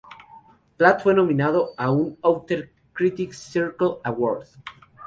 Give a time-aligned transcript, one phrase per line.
[0.79, 4.47] Platt fue nominado a un Outer Critics Circle Award.